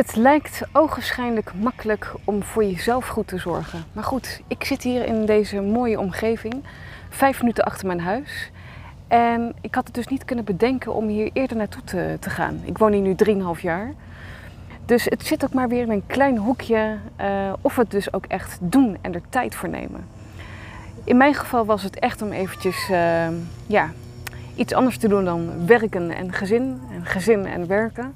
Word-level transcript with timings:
Het 0.00 0.16
lijkt 0.16 0.62
ogenschijnlijk 0.72 1.52
makkelijk 1.54 2.12
om 2.24 2.42
voor 2.42 2.64
jezelf 2.64 3.06
goed 3.06 3.26
te 3.26 3.38
zorgen. 3.38 3.84
Maar 3.92 4.04
goed, 4.04 4.40
ik 4.46 4.64
zit 4.64 4.82
hier 4.82 5.06
in 5.06 5.26
deze 5.26 5.60
mooie 5.60 5.98
omgeving, 5.98 6.54
vijf 7.08 7.40
minuten 7.40 7.64
achter 7.64 7.86
mijn 7.86 8.00
huis. 8.00 8.50
En 9.08 9.54
ik 9.60 9.74
had 9.74 9.86
het 9.86 9.94
dus 9.94 10.06
niet 10.06 10.24
kunnen 10.24 10.44
bedenken 10.44 10.94
om 10.94 11.08
hier 11.08 11.30
eerder 11.32 11.56
naartoe 11.56 11.82
te, 12.20 12.30
gaan. 12.30 12.60
Ik 12.64 12.78
woon 12.78 12.92
hier 12.92 13.02
nu 13.02 13.14
3,5 13.56 13.60
jaar. 13.60 13.92
Dus 14.84 15.04
het 15.04 15.26
zit 15.26 15.44
ook 15.44 15.52
maar 15.52 15.68
weer 15.68 15.82
in 15.82 15.90
een 15.90 16.06
klein 16.06 16.36
hoekje. 16.36 16.96
Uh, 17.20 17.52
of 17.60 17.76
het 17.76 17.90
dus 17.90 18.12
ook 18.12 18.24
echt 18.26 18.58
doen 18.60 18.98
en 19.00 19.14
er 19.14 19.22
tijd 19.28 19.54
voor 19.54 19.68
nemen. 19.68 20.06
In 21.04 21.16
mijn 21.16 21.34
geval 21.34 21.64
was 21.64 21.82
het 21.82 21.98
echt 21.98 22.22
om 22.22 22.32
eventjes 22.32 22.88
uh, 22.90 23.28
ja, 23.66 23.90
iets 24.54 24.72
anders 24.72 24.98
te 24.98 25.08
doen 25.08 25.24
dan 25.24 25.66
werken 25.66 26.10
en 26.10 26.32
gezin. 26.32 26.80
En 26.92 27.06
gezin 27.06 27.46
en 27.46 27.66
werken. 27.66 28.14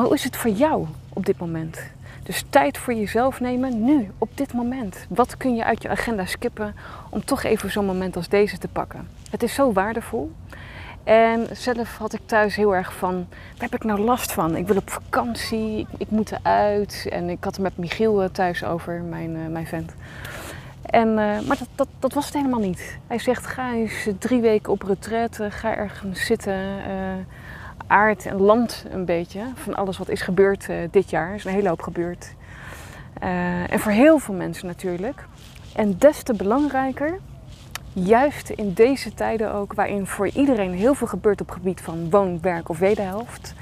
Hoe 0.00 0.14
is 0.14 0.24
het 0.24 0.36
voor 0.36 0.50
jou 0.50 0.86
op 1.08 1.26
dit 1.26 1.38
moment? 1.38 1.78
Dus 2.22 2.44
tijd 2.50 2.78
voor 2.78 2.94
jezelf 2.94 3.40
nemen 3.40 3.84
nu, 3.84 4.10
op 4.18 4.28
dit 4.34 4.52
moment. 4.52 5.06
Wat 5.08 5.36
kun 5.36 5.54
je 5.54 5.64
uit 5.64 5.82
je 5.82 5.88
agenda 5.88 6.26
skippen 6.26 6.74
om 7.10 7.24
toch 7.24 7.42
even 7.42 7.70
zo'n 7.70 7.84
moment 7.84 8.16
als 8.16 8.28
deze 8.28 8.58
te 8.58 8.68
pakken? 8.68 9.08
Het 9.30 9.42
is 9.42 9.54
zo 9.54 9.72
waardevol. 9.72 10.32
En 11.04 11.46
zelf 11.52 11.96
had 11.96 12.12
ik 12.12 12.20
thuis 12.26 12.56
heel 12.56 12.74
erg 12.74 12.92
van, 12.92 13.14
waar 13.30 13.68
heb 13.70 13.74
ik 13.74 13.84
nou 13.84 14.00
last 14.00 14.32
van? 14.32 14.56
Ik 14.56 14.66
wil 14.66 14.76
op 14.76 14.90
vakantie, 14.90 15.86
ik, 15.96 16.10
moet 16.10 16.32
eruit. 16.32 17.06
En 17.10 17.28
ik 17.28 17.44
had 17.44 17.52
het 17.52 17.62
met 17.62 17.76
Michiel 17.76 18.22
eh, 18.22 18.28
thuis 18.28 18.64
over, 18.64 19.02
mijn, 19.02 19.30
uh, 19.30 19.46
mijn 19.46 19.66
vent. 19.66 19.92
En, 20.82 21.08
uh, 21.08 21.16
maar 21.16 21.58
dat, 21.58 21.68
dat, 21.74 21.88
dat, 21.98 22.12
was 22.12 22.24
het 22.24 22.34
helemaal 22.34 22.60
niet. 22.60 22.98
Hij 23.06 23.18
zegt, 23.18 23.46
ga 23.46 23.72
eens 23.72 24.08
drie 24.18 24.40
weken 24.40 24.72
op 24.72 24.82
retraite, 24.82 25.50
ga 25.50 25.76
ergens 25.76 26.26
zitten 26.26 26.54
aard 27.90 28.26
en 28.26 28.40
land 28.40 28.84
een 28.90 29.04
beetje. 29.04 29.42
Van 29.54 29.74
alles 29.74 29.98
wat 29.98 30.08
is 30.08 30.20
gebeurd 30.20 30.68
uh, 30.68 30.76
dit 30.90 31.10
jaar. 31.10 31.28
Er 31.28 31.34
is 31.34 31.44
een 31.44 31.52
hele 31.52 31.68
hoop 31.68 31.82
gebeurd. 31.82 32.34
Uh, 33.22 33.72
en 33.72 33.78
voor 33.80 33.92
heel 33.92 34.18
veel 34.18 34.34
mensen 34.34 34.66
natuurlijk. 34.66 35.26
En 35.74 35.98
des 35.98 36.22
te 36.22 36.34
belangrijker, 36.34 37.18
juist 37.92 38.50
in 38.50 38.72
deze 38.72 39.14
tijden 39.14 39.52
ook, 39.52 39.72
waarin 39.72 40.06
voor 40.06 40.28
iedereen 40.28 40.72
heel 40.72 40.94
veel 40.94 41.06
gebeurt 41.06 41.40
op 41.40 41.46
het 41.46 41.56
gebied 41.56 41.80
van 41.80 42.10
woon, 42.10 42.40
werk 42.40 42.68
of 42.68 42.78
wederhelft. 42.78 43.54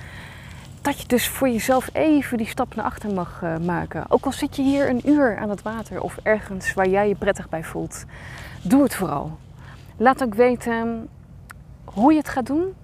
Dat 0.81 1.01
je 1.01 1.09
dus 1.09 1.29
voor 1.29 1.49
jezelf 1.49 1.91
even 1.93 2.37
die 2.37 2.47
stap 2.47 2.75
naar 2.75 2.85
achter 2.85 3.13
mag 3.13 3.41
uh, 3.45 3.57
maken. 3.57 4.05
Ook 4.09 4.25
al 4.25 4.33
zit 4.33 4.57
je 4.57 4.63
hier 4.63 4.89
een 4.89 5.09
uur 5.09 5.37
aan 5.39 5.51
het 5.51 5.63
water 5.63 6.01
of 6.01 6.17
ergens 6.23 6.75
waar 6.75 6.89
jij 6.89 7.09
je 7.09 7.15
prettig 7.15 7.49
bij 7.49 7.65
voelt. 7.65 8.05
Doe 8.63 8.83
het 8.83 8.95
vooral. 8.95 9.39
Laat 9.97 10.23
ook 10.23 10.35
weten 10.35 11.09
hoe 11.85 12.13
je 12.13 12.19
het 12.19 12.29
gaat 12.29 12.47
doen, 12.47 12.75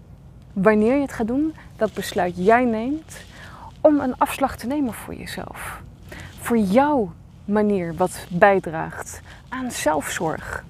wanneer 0.55 0.95
je 0.95 1.01
het 1.01 1.13
gaat 1.13 1.27
doen, 1.27 1.55
dat 1.77 1.93
besluit 1.93 2.35
jij 2.37 2.65
neemt 2.65 3.17
om 3.81 4.01
een 4.01 4.19
afslag 4.19 4.57
te 4.57 4.67
nemen 4.67 4.93
voor 4.93 5.15
jezelf. 5.15 5.81
Voor 6.41 6.59
jouw 6.59 7.13
manier 7.45 7.95
wat 7.95 8.27
bijdraagt 8.29 9.21
aan 9.49 9.71
zelfzorg. 9.71 10.65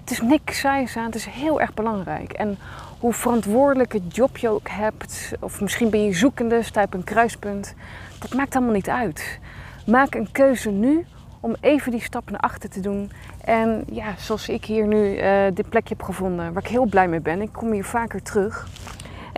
Het 0.00 0.10
is 0.10 0.20
niks 0.20 0.58
saais 0.58 0.96
aan, 0.96 1.04
het 1.04 1.14
is 1.14 1.24
heel 1.24 1.60
erg 1.60 1.74
belangrijk. 1.74 2.32
En 2.32 2.58
hoe 2.98 3.12
verantwoordelijke 3.12 4.00
job 4.08 4.36
je 4.36 4.48
ook 4.48 4.68
hebt, 4.68 5.32
of 5.40 5.60
misschien 5.60 5.90
ben 5.90 6.04
je 6.04 6.12
zoekende, 6.12 6.62
sta 6.62 6.82
op 6.82 6.94
een 6.94 7.04
kruispunt, 7.04 7.74
dat 8.18 8.34
maakt 8.34 8.54
allemaal 8.54 8.74
niet 8.74 8.88
uit. 8.88 9.38
Maak 9.86 10.14
een 10.14 10.32
keuze 10.32 10.70
nu 10.70 11.06
om 11.40 11.56
even 11.60 11.90
die 11.90 12.02
stap 12.02 12.30
naar 12.30 12.40
achter 12.40 12.70
te 12.70 12.80
doen. 12.80 13.10
En 13.44 13.84
ja, 13.92 14.14
zoals 14.18 14.48
ik 14.48 14.64
hier 14.64 14.86
nu 14.86 15.16
uh, 15.16 15.42
dit 15.54 15.68
plekje 15.68 15.94
heb 15.94 16.02
gevonden, 16.02 16.52
waar 16.52 16.62
ik 16.62 16.68
heel 16.68 16.84
blij 16.86 17.08
mee 17.08 17.20
ben. 17.20 17.40
Ik 17.42 17.52
kom 17.52 17.72
hier 17.72 17.84
vaker 17.84 18.22
terug. 18.22 18.68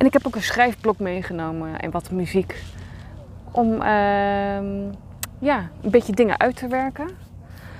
En 0.02 0.08
ik 0.08 0.14
heb 0.14 0.26
ook 0.26 0.34
een 0.34 0.42
schrijfblok 0.42 0.98
meegenomen 0.98 1.80
en 1.80 1.90
wat 1.90 2.10
muziek. 2.10 2.62
Om 3.50 3.72
uh, 3.72 3.80
ja, 5.38 5.68
een 5.82 5.90
beetje 5.90 6.12
dingen 6.12 6.40
uit 6.40 6.56
te 6.56 6.68
werken 6.68 7.08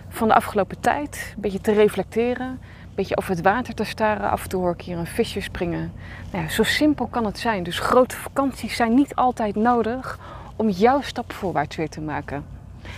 van 0.09 0.29
de 0.29 0.35
afgelopen 0.35 0.81
tijd. 0.81 1.33
Een 1.35 1.41
beetje 1.41 1.61
te 1.61 1.73
reflecteren. 1.73 2.47
Een 2.47 2.95
beetje 2.95 3.17
over 3.17 3.31
het 3.31 3.43
water 3.43 3.75
te 3.75 3.85
staren. 3.85 4.31
Af 4.31 4.43
en 4.43 4.49
toe 4.49 4.61
hoor 4.61 4.73
ik 4.73 4.81
hier 4.81 4.99
een 4.99 5.07
visje 5.07 5.41
springen. 5.41 5.93
Nou 6.33 6.45
ja, 6.45 6.51
zo 6.51 6.63
simpel 6.63 7.07
kan 7.07 7.25
het 7.25 7.39
zijn. 7.39 7.63
Dus 7.63 7.79
grote 7.79 8.17
vakanties 8.17 8.77
zijn 8.77 8.95
niet 8.95 9.15
altijd 9.15 9.55
nodig 9.55 10.19
om 10.57 10.69
jouw 10.69 11.01
stap 11.01 11.33
voorwaarts 11.33 11.77
weer 11.77 11.89
te 11.89 12.01
maken. 12.01 12.45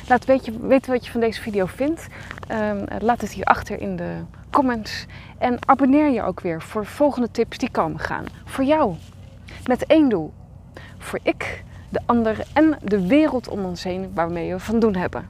Laat 0.08 0.24
weten 0.24 0.68
wat 0.68 1.04
je 1.04 1.10
van 1.10 1.20
deze 1.20 1.40
video 1.40 1.66
vindt. 1.66 2.06
Um, 2.50 2.84
laat 2.98 3.20
het 3.20 3.32
hier 3.32 3.44
achter 3.44 3.80
in 3.80 3.96
de 3.96 4.16
comments. 4.50 5.06
En 5.38 5.58
abonneer 5.66 6.10
je 6.10 6.22
ook 6.22 6.40
weer 6.40 6.62
voor 6.62 6.86
volgende 6.86 7.30
tips 7.30 7.58
die 7.58 7.70
komen 7.70 8.00
gaan. 8.00 8.24
Voor 8.44 8.64
jou. 8.64 8.94
Met 9.66 9.86
één 9.86 10.08
doel. 10.08 10.32
Voor 10.98 11.18
ik, 11.22 11.64
de 11.88 12.00
ander 12.06 12.46
en 12.52 12.78
de 12.82 13.06
wereld 13.06 13.48
om 13.48 13.64
ons 13.64 13.82
heen 13.82 14.10
waarmee 14.14 14.52
we 14.52 14.58
van 14.58 14.78
doen 14.78 14.94
hebben. 14.94 15.28